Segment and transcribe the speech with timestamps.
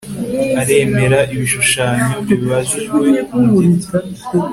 [0.61, 3.91] aremera ibishushanyo bibajijwe mu giti